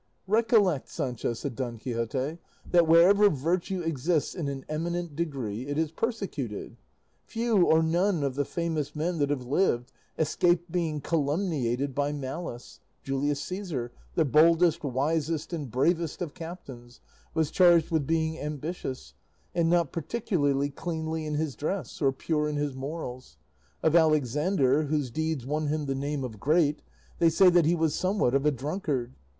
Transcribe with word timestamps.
"Recollect, 0.25 0.89
Sancho," 0.89 1.33
said 1.33 1.55
Don 1.55 1.77
Quixote, 1.77 2.39
"that 2.71 2.87
wherever 2.87 3.29
virtue 3.29 3.81
exists 3.81 4.33
in 4.33 4.47
an 4.47 4.65
eminent 4.67 5.15
degree 5.15 5.67
it 5.67 5.77
is 5.77 5.91
persecuted. 5.91 6.75
Few 7.23 7.63
or 7.67 7.83
none 7.83 8.23
of 8.23 8.33
the 8.33 8.43
famous 8.43 8.95
men 8.95 9.19
that 9.19 9.29
have 9.29 9.45
lived 9.45 9.91
escaped 10.17 10.71
being 10.71 11.01
calumniated 11.01 11.93
by 11.93 12.11
malice. 12.13 12.79
Julius 13.03 13.39
Caesar, 13.43 13.91
the 14.15 14.25
boldest, 14.25 14.83
wisest, 14.83 15.53
and 15.53 15.69
bravest 15.69 16.19
of 16.19 16.33
captains, 16.33 16.99
was 17.35 17.51
charged 17.51 17.91
with 17.91 18.07
being 18.07 18.39
ambitious, 18.39 19.13
and 19.53 19.69
not 19.69 19.91
particularly 19.91 20.71
cleanly 20.71 21.27
in 21.27 21.35
his 21.35 21.55
dress, 21.55 22.01
or 22.01 22.11
pure 22.11 22.49
in 22.49 22.55
his 22.55 22.75
morals. 22.75 23.37
Of 23.83 23.95
Alexander, 23.95 24.85
whose 24.85 25.11
deeds 25.11 25.45
won 25.45 25.67
him 25.67 25.85
the 25.85 25.93
name 25.93 26.23
of 26.23 26.39
Great, 26.39 26.81
they 27.19 27.29
say 27.29 27.51
that 27.51 27.67
he 27.67 27.75
was 27.75 27.93
somewhat 27.93 28.33
of 28.33 28.47
a 28.47 28.51
drunkard. 28.51 29.13